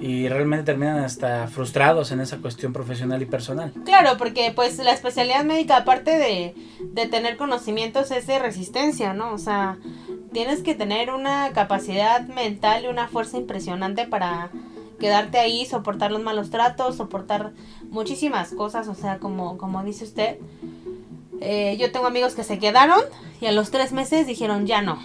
y 0.00 0.28
realmente 0.28 0.64
terminan 0.64 1.00
hasta 1.00 1.46
frustrados 1.48 2.10
en 2.10 2.20
esa 2.20 2.38
cuestión 2.38 2.72
profesional 2.72 3.20
y 3.20 3.26
personal. 3.26 3.72
Claro, 3.84 4.16
porque 4.16 4.50
pues 4.56 4.78
la 4.78 4.92
especialidad 4.92 5.44
médica, 5.44 5.76
aparte 5.76 6.12
de, 6.12 6.54
de 6.80 7.06
tener 7.06 7.36
conocimientos, 7.36 8.10
es 8.12 8.26
de 8.26 8.38
resistencia, 8.38 9.12
¿no? 9.12 9.34
O 9.34 9.38
sea, 9.38 9.76
tienes 10.32 10.62
que 10.62 10.74
tener 10.74 11.10
una 11.10 11.52
capacidad 11.52 12.26
mental 12.28 12.84
y 12.84 12.88
una 12.88 13.08
fuerza 13.08 13.36
impresionante 13.36 14.06
para 14.06 14.50
quedarte 14.98 15.38
ahí, 15.38 15.64
soportar 15.64 16.10
los 16.10 16.22
malos 16.22 16.50
tratos, 16.50 16.96
soportar 16.96 17.52
muchísimas 17.90 18.52
cosas, 18.52 18.88
o 18.88 18.94
sea, 18.94 19.18
como, 19.18 19.58
como 19.58 19.82
dice 19.82 20.04
usted. 20.04 20.38
Eh, 21.40 21.76
yo 21.78 21.92
tengo 21.92 22.06
amigos 22.06 22.34
que 22.34 22.42
se 22.42 22.58
quedaron 22.58 23.00
y 23.40 23.46
a 23.46 23.52
los 23.52 23.70
tres 23.70 23.92
meses 23.92 24.26
dijeron 24.26 24.66
ya 24.66 24.82
no. 24.82 24.98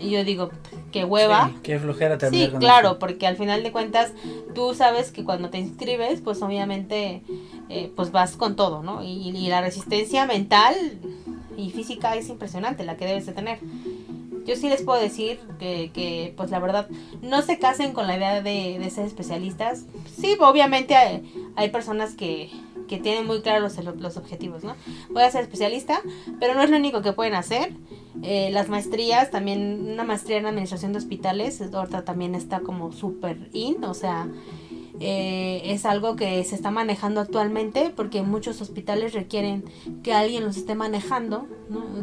y 0.00 0.10
yo 0.10 0.24
digo, 0.24 0.50
qué 0.90 1.04
hueva. 1.04 1.50
Sí, 1.54 1.60
qué 1.62 1.78
flojera 1.78 2.18
terminar 2.18 2.50
Sí, 2.50 2.56
claro, 2.58 2.98
porque 2.98 3.26
al 3.26 3.36
final 3.36 3.62
de 3.62 3.70
cuentas 3.70 4.12
tú 4.54 4.74
sabes 4.74 5.12
que 5.12 5.24
cuando 5.24 5.50
te 5.50 5.58
inscribes, 5.58 6.20
pues 6.20 6.42
obviamente 6.42 7.22
eh, 7.68 7.92
pues 7.94 8.10
vas 8.10 8.36
con 8.36 8.56
todo, 8.56 8.82
¿no? 8.82 9.04
Y, 9.04 9.28
y 9.28 9.48
la 9.48 9.60
resistencia 9.60 10.26
mental 10.26 10.74
y 11.56 11.70
física 11.70 12.16
es 12.16 12.28
impresionante 12.28 12.84
la 12.84 12.96
que 12.96 13.06
debes 13.06 13.26
de 13.26 13.32
tener 13.32 13.60
yo 14.44 14.56
sí 14.56 14.68
les 14.68 14.82
puedo 14.82 15.00
decir 15.00 15.40
que, 15.58 15.90
que, 15.92 16.34
pues 16.36 16.50
la 16.50 16.58
verdad, 16.58 16.88
no 17.22 17.42
se 17.42 17.58
casen 17.58 17.92
con 17.92 18.06
la 18.06 18.16
idea 18.16 18.42
de, 18.42 18.90
ser 18.90 19.06
especialistas. 19.06 19.84
Sí, 20.16 20.36
obviamente 20.40 20.94
hay, 20.94 21.52
hay 21.56 21.70
personas 21.70 22.14
que, 22.14 22.50
que, 22.88 22.98
tienen 22.98 23.26
muy 23.26 23.40
claros 23.42 23.76
los, 23.82 23.96
los, 24.00 24.16
objetivos, 24.16 24.64
¿no? 24.64 24.74
Voy 25.10 25.22
a 25.22 25.30
ser 25.30 25.42
especialista, 25.42 26.02
pero 26.40 26.54
no 26.54 26.62
es 26.62 26.70
lo 26.70 26.76
único 26.76 27.02
que 27.02 27.12
pueden 27.12 27.34
hacer. 27.34 27.72
Eh, 28.22 28.50
las 28.52 28.68
maestrías, 28.68 29.30
también 29.30 29.88
una 29.90 30.04
maestría 30.04 30.38
en 30.38 30.46
administración 30.46 30.92
de 30.92 30.98
hospitales, 30.98 31.62
ahorita 31.72 32.04
también 32.04 32.34
está 32.34 32.60
como 32.60 32.92
súper 32.92 33.48
in, 33.52 33.82
o 33.84 33.94
sea, 33.94 34.28
eh, 35.00 35.62
es 35.64 35.86
algo 35.86 36.16
que 36.16 36.42
se 36.44 36.54
está 36.54 36.70
manejando 36.70 37.20
actualmente 37.20 37.92
porque 37.94 38.22
muchos 38.22 38.60
hospitales 38.60 39.14
requieren 39.14 39.64
que 40.02 40.12
alguien 40.12 40.44
los 40.44 40.56
esté 40.56 40.74
manejando, 40.74 41.46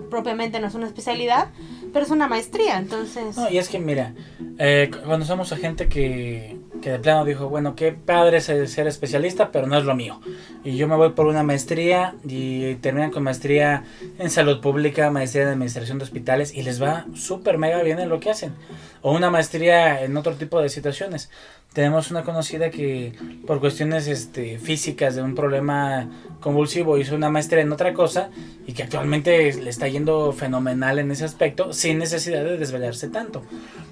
propiamente 0.09 0.59
no 0.59 0.67
es 0.67 0.75
una 0.75 0.87
especialidad, 0.87 1.49
pero 1.93 2.05
es 2.05 2.11
una 2.11 2.27
maestría, 2.27 2.77
entonces... 2.77 3.37
No, 3.37 3.49
y 3.49 3.57
es 3.57 3.69
que 3.69 3.79
mira, 3.79 4.13
eh, 4.57 4.89
conocemos 5.05 5.51
a 5.51 5.57
gente 5.57 5.87
que, 5.87 6.57
que 6.81 6.91
de 6.91 6.99
plano 6.99 7.25
dijo, 7.25 7.49
bueno, 7.49 7.75
qué 7.75 7.91
padre 7.91 8.37
es 8.37 8.45
ser 8.45 8.87
especialista, 8.87 9.51
pero 9.51 9.67
no 9.67 9.77
es 9.77 9.85
lo 9.85 9.95
mío. 9.95 10.19
Y 10.63 10.75
yo 10.75 10.87
me 10.87 10.95
voy 10.95 11.11
por 11.11 11.27
una 11.27 11.43
maestría 11.43 12.15
y 12.27 12.75
terminan 12.75 13.11
con 13.11 13.23
maestría 13.23 13.83
en 14.17 14.29
salud 14.29 14.61
pública, 14.61 15.11
maestría 15.11 15.43
en 15.43 15.49
administración 15.49 15.99
de 15.99 16.05
hospitales 16.05 16.53
y 16.53 16.63
les 16.63 16.81
va 16.81 17.05
súper 17.15 17.57
mega 17.57 17.81
bien 17.83 17.99
en 17.99 18.09
lo 18.09 18.19
que 18.19 18.29
hacen. 18.29 18.53
O 19.01 19.13
una 19.13 19.29
maestría 19.29 20.03
en 20.03 20.17
otro 20.17 20.35
tipo 20.35 20.61
de 20.61 20.69
situaciones. 20.69 21.29
Tenemos 21.73 22.09
una 22.09 22.23
conocida 22.23 22.71
que 22.71 23.13
por 23.45 23.59
cuestiones 23.59 24.07
este, 24.07 24.57
físicas 24.57 25.15
de 25.15 25.21
un 25.21 25.35
problema 25.35 26.09
convulsivo 26.39 26.97
hizo 26.97 27.13
una 27.15 27.29
maestría 27.29 27.61
en 27.61 27.71
otra 27.71 27.93
cosa 27.93 28.31
y 28.65 28.73
que 28.73 28.81
actualmente 28.81 29.53
le 29.53 29.69
está 29.69 29.87
yendo 29.87 30.33
fenomenal 30.33 30.97
en 30.97 31.11
ese 31.11 31.25
aspecto 31.25 31.71
sin 31.71 31.99
necesidad 31.99 32.43
de 32.43 32.57
desvelarse 32.57 33.09
tanto. 33.09 33.43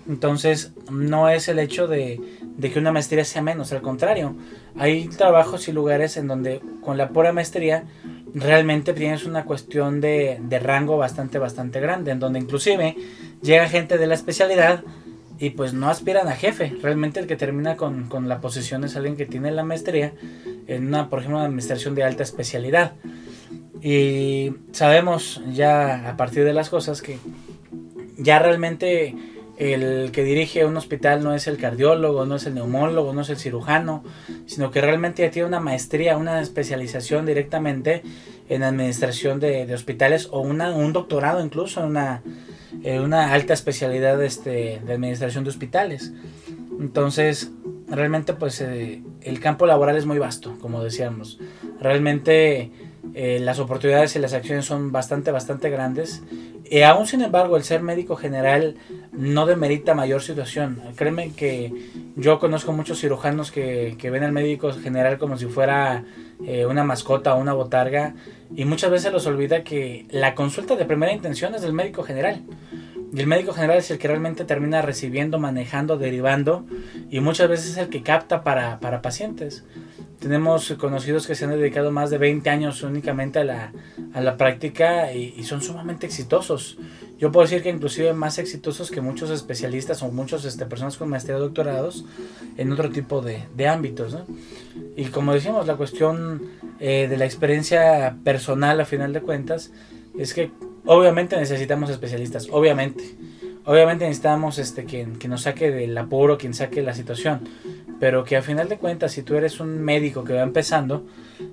Entonces 0.07 0.73
no 0.89 1.29
es 1.29 1.49
el 1.49 1.59
hecho 1.59 1.87
de, 1.87 2.19
que 2.59 2.79
una 2.79 2.91
maestría 2.91 3.23
sea 3.23 3.43
menos, 3.43 3.71
al 3.71 3.83
contrario, 3.83 4.35
hay 4.75 5.07
trabajos 5.09 5.67
y 5.67 5.71
lugares 5.71 6.17
en 6.17 6.27
donde 6.27 6.61
con 6.81 6.97
la 6.97 7.09
pura 7.09 7.31
maestría 7.31 7.83
realmente 8.33 8.93
tienes 8.93 9.23
una 9.25 9.45
cuestión 9.45 10.01
de 10.01 10.59
rango 10.63 10.97
bastante, 10.97 11.37
bastante 11.37 11.79
grande, 11.79 12.09
en 12.09 12.19
donde 12.19 12.39
inclusive 12.39 12.95
llega 13.43 13.69
gente 13.69 13.99
de 13.99 14.07
la 14.07 14.15
especialidad 14.15 14.83
y 15.39 15.51
pues 15.51 15.73
no 15.73 15.89
aspiran 15.89 16.27
a 16.27 16.35
jefe. 16.35 16.73
Realmente 16.81 17.19
el 17.19 17.27
que 17.27 17.35
termina 17.35 17.77
con, 17.77 18.09
la 18.27 18.41
posición 18.41 18.83
es 18.83 18.95
alguien 18.95 19.15
que 19.15 19.25
tiene 19.25 19.51
la 19.51 19.63
maestría 19.63 20.13
en 20.67 20.87
una, 20.87 21.09
por 21.09 21.19
ejemplo, 21.19 21.37
una 21.37 21.45
administración 21.45 21.95
de 21.95 22.03
alta 22.03 22.23
especialidad. 22.23 22.93
Y 23.81 24.53
sabemos 24.71 25.41
ya 25.53 26.09
a 26.09 26.17
partir 26.17 26.43
de 26.43 26.53
las 26.53 26.69
cosas 26.69 27.01
que 27.01 27.17
ya 28.17 28.39
realmente 28.39 29.15
el 29.57 30.11
que 30.11 30.23
dirige 30.23 30.65
un 30.65 30.77
hospital 30.77 31.23
no 31.23 31.33
es 31.33 31.47
el 31.47 31.57
cardiólogo, 31.57 32.25
no 32.25 32.35
es 32.35 32.45
el 32.45 32.55
neumólogo, 32.55 33.13
no 33.13 33.21
es 33.21 33.29
el 33.29 33.37
cirujano, 33.37 34.03
sino 34.45 34.71
que 34.71 34.81
realmente 34.81 35.23
ya 35.23 35.31
tiene 35.31 35.47
una 35.47 35.59
maestría, 35.59 36.17
una 36.17 36.41
especialización 36.41 37.25
directamente 37.25 38.03
en 38.49 38.63
administración 38.63 39.39
de, 39.39 39.73
hospitales 39.73 40.29
o 40.31 40.41
un 40.41 40.93
doctorado 40.93 41.43
incluso 41.43 41.85
una 41.85 42.21
eh, 42.83 42.97
alta 42.97 43.53
especialidad 43.53 44.21
este, 44.23 44.79
de 44.85 44.93
administración 44.93 45.43
de 45.43 45.49
hospitales. 45.49 46.13
Entonces, 46.79 47.51
realmente 47.89 48.33
pues 48.33 48.61
eh, 48.61 49.01
el 49.21 49.39
campo 49.39 49.65
laboral 49.65 49.97
es 49.97 50.05
muy 50.05 50.19
vasto, 50.19 50.57
como 50.61 50.83
decíamos. 50.83 51.39
Realmente 51.81 52.71
eh, 53.13 53.39
las 53.39 53.59
oportunidades 53.59 54.15
y 54.15 54.19
las 54.19 54.33
acciones 54.33 54.65
son 54.65 54.91
bastante, 54.91 55.31
bastante 55.31 55.69
grandes. 55.69 56.21
Y 56.69 56.81
aún 56.81 57.07
sin 57.07 57.21
embargo, 57.21 57.57
el 57.57 57.63
ser 57.63 57.81
médico 57.81 58.15
general 58.15 58.75
no 59.11 59.45
demerita 59.45 59.93
mayor 59.93 60.21
situación. 60.21 60.81
Créeme 60.95 61.31
que 61.31 61.71
yo 62.15 62.39
conozco 62.39 62.73
muchos 62.73 62.99
cirujanos 62.99 63.51
que, 63.51 63.95
que 63.97 64.09
ven 64.09 64.23
al 64.23 64.31
médico 64.31 64.71
general 64.73 65.17
como 65.17 65.37
si 65.37 65.45
fuera 65.45 66.03
una 66.69 66.83
mascota 66.83 67.33
o 67.33 67.39
una 67.39 67.53
botarga 67.53 68.13
y 68.55 68.65
muchas 68.65 68.91
veces 68.91 69.11
los 69.11 69.25
olvida 69.25 69.63
que 69.63 70.05
la 70.11 70.35
consulta 70.35 70.75
de 70.75 70.85
primera 70.85 71.11
intención 71.11 71.55
es 71.55 71.61
del 71.61 71.73
médico 71.73 72.03
general. 72.03 72.43
Y 73.13 73.19
el 73.19 73.27
médico 73.27 73.53
general 73.53 73.77
es 73.77 73.89
el 73.89 73.97
que 73.97 74.07
realmente 74.07 74.43
termina 74.45 74.81
recibiendo, 74.81 75.39
manejando, 75.39 75.97
derivando 75.97 76.65
y 77.09 77.19
muchas 77.19 77.49
veces 77.49 77.71
es 77.71 77.77
el 77.77 77.89
que 77.89 78.03
capta 78.03 78.43
para, 78.43 78.79
para 78.79 79.01
pacientes. 79.01 79.63
Tenemos 80.19 80.73
conocidos 80.79 81.27
que 81.27 81.35
se 81.35 81.45
han 81.45 81.51
dedicado 81.51 81.91
más 81.91 82.09
de 82.09 82.17
20 82.17 82.49
años 82.49 82.81
únicamente 82.81 83.39
a 83.39 83.43
la, 83.43 83.71
a 84.13 84.21
la 84.21 84.35
práctica 84.35 85.13
y, 85.13 85.43
son 85.43 85.61
sumamente 85.61 86.07
exitosos. 86.07 86.77
Yo 87.19 87.31
puedo 87.31 87.45
decir 87.45 87.61
que 87.61 87.69
inclusive 87.69 88.13
más 88.13 88.39
exitosos 88.39 88.89
que 88.89 88.99
muchos 88.99 89.29
especialistas 89.29 90.01
o 90.01 90.11
muchas 90.11 90.43
este, 90.45 90.65
personas 90.65 90.97
con 90.97 91.09
maestría 91.09 91.37
doctorados 91.37 92.05
en 92.57 92.71
otro 92.71 92.89
tipo 92.89 93.21
de, 93.21 93.43
de 93.55 93.67
ámbitos. 93.67 94.17
Y 94.95 95.05
como 95.05 95.33
decimos, 95.33 95.67
la 95.67 95.75
cuestión 95.75 96.41
eh, 96.79 97.07
de 97.07 97.17
la 97.17 97.25
experiencia 97.25 98.17
personal 98.23 98.79
a 98.79 98.85
final 98.85 99.13
de 99.13 99.21
cuentas 99.21 99.71
es 100.17 100.33
que 100.33 100.51
obviamente 100.85 101.37
necesitamos 101.37 101.89
especialistas, 101.91 102.47
obviamente. 102.51 103.03
Obviamente 103.65 104.05
necesitamos 104.05 104.59
este, 104.59 104.85
quien, 104.85 105.17
que 105.17 105.27
nos 105.27 105.41
saque 105.41 105.71
del 105.71 105.97
apuro, 105.97 106.37
quien 106.37 106.53
saque 106.53 106.81
la 106.81 106.93
situación. 106.93 107.41
Pero 107.99 108.23
que 108.23 108.37
a 108.37 108.41
final 108.41 108.69
de 108.69 108.77
cuentas, 108.77 109.11
si 109.11 109.23
tú 109.23 109.35
eres 109.35 109.59
un 109.59 109.79
médico 109.79 110.23
que 110.23 110.33
va 110.33 110.43
empezando, 110.43 111.05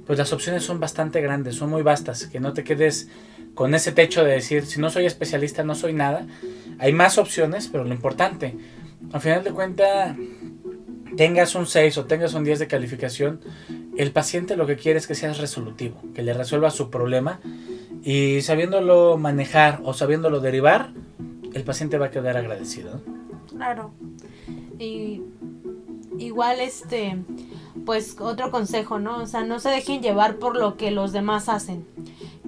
pues 0.06 0.18
las 0.18 0.32
opciones 0.32 0.62
son 0.62 0.80
bastante 0.80 1.20
grandes, 1.20 1.56
son 1.56 1.70
muy 1.70 1.82
vastas. 1.82 2.26
Que 2.26 2.40
no 2.40 2.52
te 2.52 2.64
quedes 2.64 3.08
con 3.54 3.74
ese 3.74 3.92
techo 3.92 4.24
de 4.24 4.32
decir, 4.32 4.66
si 4.66 4.80
no 4.80 4.90
soy 4.90 5.06
especialista, 5.06 5.64
no 5.64 5.74
soy 5.74 5.92
nada. 5.92 6.26
Hay 6.78 6.92
más 6.92 7.18
opciones, 7.18 7.68
pero 7.68 7.84
lo 7.84 7.94
importante, 7.94 8.56
a 9.12 9.20
final 9.20 9.44
de 9.44 9.50
cuentas, 9.52 10.16
tengas 11.16 11.54
un 11.54 11.66
6 11.66 11.98
o 11.98 12.04
tengas 12.06 12.34
un 12.34 12.44
10 12.44 12.58
de 12.58 12.66
calificación, 12.66 13.40
el 13.96 14.10
paciente 14.10 14.56
lo 14.56 14.66
que 14.66 14.76
quiere 14.76 14.98
es 14.98 15.06
que 15.06 15.14
seas 15.14 15.38
resolutivo, 15.38 16.02
que 16.14 16.22
le 16.22 16.34
resuelva 16.34 16.70
su 16.70 16.90
problema 16.90 17.40
y 18.02 18.40
sabiéndolo 18.42 19.16
manejar 19.16 19.80
o 19.84 19.94
sabiéndolo 19.94 20.40
derivar, 20.40 20.90
el 21.52 21.62
paciente 21.62 21.98
va 21.98 22.06
a 22.06 22.10
quedar 22.10 22.36
agradecido. 22.36 23.00
Claro. 23.48 23.94
Y 24.78 25.22
igual 26.18 26.60
este, 26.60 27.18
pues 27.84 28.16
otro 28.20 28.50
consejo, 28.50 28.98
¿no? 28.98 29.22
O 29.22 29.26
sea, 29.26 29.44
no 29.44 29.60
se 29.60 29.70
dejen 29.70 30.02
llevar 30.02 30.36
por 30.36 30.56
lo 30.56 30.76
que 30.76 30.90
los 30.90 31.12
demás 31.12 31.48
hacen. 31.48 31.86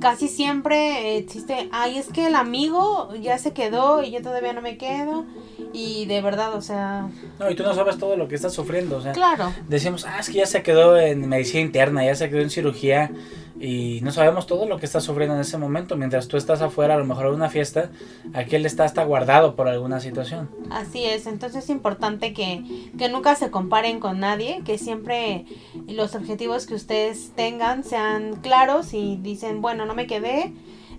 Casi 0.01 0.29
siempre 0.29 1.17
existe, 1.17 1.69
ay, 1.73 1.99
es 1.99 2.09
que 2.09 2.27
el 2.27 2.35
amigo 2.35 3.15
ya 3.21 3.39
se 3.39 3.53
quedó 3.53 4.03
y 4.03 4.11
yo 4.11 4.23
todavía 4.23 4.53
no 4.53 4.61
me 4.61 4.77
quedo. 4.77 5.25
Y 5.73 6.07
de 6.07 6.21
verdad, 6.21 6.55
o 6.55 6.63
sea... 6.63 7.09
No, 7.39 7.51
y 7.51 7.55
tú 7.55 7.63
no 7.63 7.75
sabes 7.75 7.99
todo 7.99 8.17
lo 8.17 8.29
que 8.29 8.35
estás 8.35 8.53
sufriendo, 8.53 8.99
o 8.99 9.01
sea... 9.01 9.13
Claro. 9.13 9.53
Decimos, 9.69 10.05
ah, 10.07 10.19
es 10.21 10.29
que 10.29 10.39
ya 10.39 10.47
se 10.47 10.63
quedó 10.63 10.99
en 10.99 11.29
medicina 11.29 11.61
interna, 11.61 12.05
ya 12.05 12.15
se 12.15 12.29
quedó 12.29 12.41
en 12.41 12.51
cirugía 12.51 13.11
y 13.59 14.01
no 14.03 14.13
sabemos 14.13 14.47
todo 14.47 14.67
lo 14.67 14.79
que 14.79 14.87
está 14.87 15.01
sufriendo 15.01 15.35
en 15.35 15.41
ese 15.41 15.59
momento. 15.59 15.97
Mientras 15.97 16.29
tú 16.29 16.37
estás 16.37 16.61
afuera, 16.63 16.95
a 16.95 16.99
lo 16.99 17.05
mejor 17.05 17.27
en 17.27 17.35
una 17.35 17.49
fiesta, 17.49 17.91
aquí 18.35 18.57
él 18.57 18.67
está 18.67 18.85
hasta 18.85 19.05
guardado 19.05 19.57
por 19.57 19.69
alguna 19.69 20.01
situación. 20.01 20.51
Así 20.71 21.05
es, 21.05 21.27
entonces 21.27 21.65
es 21.65 21.71
importante 21.71 22.33
que, 22.33 22.91
que 22.99 23.09
nunca 23.09 23.35
se 23.35 23.51
comparen 23.51 24.01
con 24.01 24.21
nadie, 24.21 24.63
que 24.65 24.79
siempre 24.79 25.47
los 25.89 26.15
objetivos 26.15 26.67
que 26.67 26.75
ustedes 26.75 27.33
tengan 27.35 27.85
sean 27.85 28.37
claros 28.37 28.93
y 28.93 29.17
dicen, 29.23 29.63
bueno, 29.63 29.87
no 29.87 29.95
me 29.95 30.07
quedé, 30.07 30.53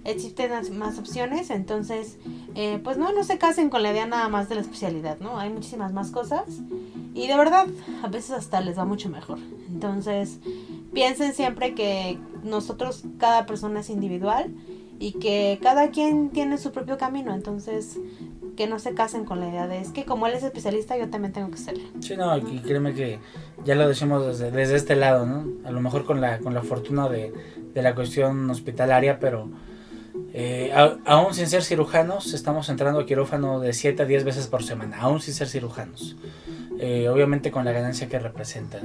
existen 0.03 0.51
más 0.77 0.97
opciones, 0.97 1.49
entonces, 1.49 2.17
eh, 2.55 2.79
pues 2.83 2.97
no, 2.97 3.11
no 3.11 3.23
se 3.23 3.37
casen 3.37 3.69
con 3.69 3.83
la 3.83 3.91
idea 3.91 4.07
nada 4.07 4.29
más 4.29 4.49
de 4.49 4.55
la 4.55 4.61
especialidad, 4.61 5.19
¿no? 5.19 5.37
Hay 5.37 5.49
muchísimas 5.49 5.93
más 5.93 6.11
cosas 6.11 6.45
y 7.13 7.27
de 7.27 7.35
verdad, 7.35 7.67
a 8.03 8.07
veces 8.07 8.31
hasta 8.31 8.61
les 8.61 8.77
va 8.77 8.85
mucho 8.85 9.09
mejor. 9.09 9.39
Entonces, 9.67 10.39
piensen 10.97 11.35
siempre 11.35 11.75
que 11.75 12.17
nosotros, 12.41 13.03
cada 13.19 13.45
persona 13.45 13.81
es 13.81 13.91
individual 13.91 14.51
y 14.97 15.11
que 15.11 15.59
cada 15.61 15.91
quien 15.91 16.31
tiene 16.31 16.57
su 16.57 16.71
propio 16.71 16.97
camino, 16.97 17.35
entonces 17.35 17.99
que 18.55 18.65
no 18.65 18.79
se 18.79 18.95
casen 18.95 19.23
con 19.23 19.39
la 19.39 19.47
idea 19.47 19.67
de 19.67 19.79
es 19.79 19.89
que 19.89 20.05
como 20.05 20.25
él 20.25 20.33
es 20.33 20.41
especialista 20.41 20.97
yo 20.97 21.11
también 21.11 21.33
tengo 21.33 21.51
que 21.51 21.59
serlo. 21.59 21.83
Sí, 21.99 22.17
no, 22.17 22.35
y 22.35 22.61
créeme 22.61 22.95
que 22.95 23.19
ya 23.63 23.75
lo 23.75 23.87
decimos 23.87 24.39
desde, 24.39 24.75
este 24.75 24.95
lado, 24.95 25.27
¿no? 25.27 25.45
A 25.65 25.71
lo 25.71 25.81
mejor 25.81 26.03
con 26.03 26.19
la, 26.19 26.39
con 26.39 26.55
la 26.55 26.63
fortuna 26.63 27.07
de, 27.07 27.31
de 27.75 27.81
la 27.83 27.93
cuestión 27.93 28.49
hospitalaria, 28.49 29.19
pero 29.19 29.51
eh, 30.33 30.73
aún 31.05 31.35
sin 31.35 31.45
ser 31.45 31.61
cirujanos, 31.61 32.33
estamos 32.33 32.69
entrando 32.69 32.99
a 32.99 33.05
quirófano 33.05 33.59
de 33.59 33.73
7 33.73 34.01
a 34.01 34.05
10 34.07 34.23
veces 34.23 34.47
por 34.47 34.63
semana, 34.63 34.97
aún 34.99 35.21
sin 35.21 35.35
ser 35.35 35.47
cirujanos. 35.47 36.15
Eh, 36.79 37.09
obviamente 37.09 37.49
con 37.49 37.65
la 37.65 37.71
ganancia 37.71 38.07
que 38.07 38.19
representa. 38.19 38.79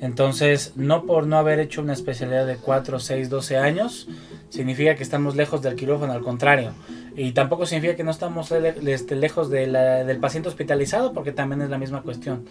Entonces, 0.00 0.72
no 0.76 1.04
por 1.04 1.26
no 1.26 1.36
haber 1.36 1.58
hecho 1.58 1.82
una 1.82 1.92
especialidad 1.92 2.46
de 2.46 2.56
4, 2.56 3.00
6, 3.00 3.28
12 3.28 3.56
años, 3.56 4.08
significa 4.50 4.94
que 4.94 5.02
estamos 5.02 5.34
lejos 5.34 5.60
del 5.60 5.74
quirófano, 5.74 6.12
al 6.12 6.22
contrario. 6.22 6.72
Y 7.16 7.32
tampoco 7.32 7.66
significa 7.66 7.96
que 7.96 8.04
no 8.04 8.12
estamos 8.12 8.52
este, 8.52 9.16
lejos 9.16 9.50
del 9.50 10.18
paciente 10.20 10.48
hospitalizado, 10.48 11.12
porque 11.12 11.32
también 11.32 11.62
es 11.62 11.70
la 11.70 11.78
misma 11.78 12.02
cuestión. 12.02 12.44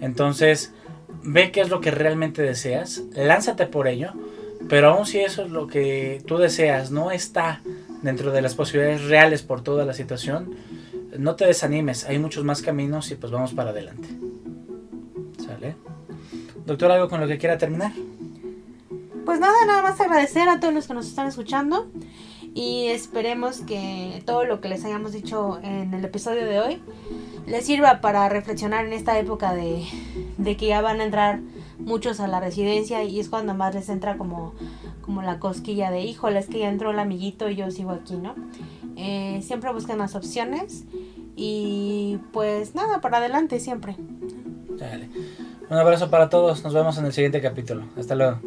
Entonces, 0.00 0.74
ve 1.22 1.50
qué 1.50 1.62
es 1.62 1.70
lo 1.70 1.80
que 1.80 1.90
realmente 1.90 2.42
deseas, 2.42 3.04
lánzate 3.14 3.66
por 3.66 3.88
ello, 3.88 4.12
pero 4.68 4.88
aún 4.88 5.06
si 5.06 5.20
eso 5.20 5.44
es 5.44 5.50
lo 5.50 5.66
que 5.68 6.22
tú 6.26 6.36
deseas, 6.36 6.90
no 6.90 7.10
está 7.10 7.62
dentro 8.02 8.30
de 8.32 8.42
las 8.42 8.54
posibilidades 8.54 9.04
reales 9.04 9.42
por 9.42 9.62
toda 9.62 9.84
la 9.84 9.94
situación, 9.94 10.54
no 11.16 11.36
te 11.36 11.46
desanimes, 11.46 12.04
hay 12.04 12.18
muchos 12.18 12.44
más 12.44 12.62
caminos 12.62 13.10
y 13.10 13.14
pues 13.14 13.32
vamos 13.32 13.54
para 13.54 13.70
adelante. 13.70 14.08
¿Sale? 15.44 15.76
Doctor, 16.66 16.90
¿algo 16.92 17.08
con 17.08 17.20
lo 17.20 17.26
que 17.26 17.38
quiera 17.38 17.56
terminar? 17.56 17.92
Pues 19.24 19.40
nada, 19.40 19.54
nada 19.66 19.82
más 19.82 20.00
agradecer 20.00 20.48
a 20.48 20.60
todos 20.60 20.74
los 20.74 20.86
que 20.86 20.94
nos 20.94 21.06
están 21.06 21.26
escuchando 21.26 21.86
y 22.54 22.86
esperemos 22.86 23.60
que 23.60 24.22
todo 24.26 24.44
lo 24.44 24.60
que 24.60 24.68
les 24.68 24.84
hayamos 24.84 25.12
dicho 25.12 25.60
en 25.62 25.92
el 25.94 26.04
episodio 26.04 26.44
de 26.46 26.60
hoy 26.60 26.82
les 27.46 27.64
sirva 27.64 28.00
para 28.00 28.28
reflexionar 28.28 28.84
en 28.84 28.92
esta 28.92 29.18
época 29.18 29.54
de, 29.54 29.84
que 30.56 30.66
ya 30.66 30.80
van 30.82 31.00
a 31.00 31.04
entrar 31.04 31.40
muchos 31.78 32.20
a 32.20 32.26
la 32.26 32.40
residencia 32.40 33.04
y 33.04 33.20
es 33.20 33.28
cuando 33.28 33.54
más 33.54 33.74
les 33.74 33.88
entra 33.88 34.18
como, 34.18 34.54
como 35.00 35.22
la 35.22 35.38
cosquilla 35.38 35.90
de, 35.90 36.02
híjole, 36.02 36.38
es 36.38 36.48
que 36.48 36.58
ya 36.58 36.68
entró 36.68 36.90
el 36.90 36.98
amiguito 36.98 37.48
y 37.48 37.56
yo 37.56 37.70
sigo 37.70 37.90
aquí, 37.90 38.16
¿no? 38.16 38.34
Eh, 39.00 39.40
siempre 39.42 39.72
busquen 39.72 39.96
más 39.96 40.16
opciones 40.16 40.84
y 41.36 42.18
pues 42.32 42.74
nada, 42.74 43.00
para 43.00 43.18
adelante 43.18 43.60
siempre. 43.60 43.94
Dale. 44.76 45.08
Un 45.70 45.76
abrazo 45.76 46.10
para 46.10 46.28
todos, 46.28 46.64
nos 46.64 46.74
vemos 46.74 46.98
en 46.98 47.06
el 47.06 47.12
siguiente 47.12 47.40
capítulo. 47.40 47.84
Hasta 47.96 48.16
luego. 48.16 48.40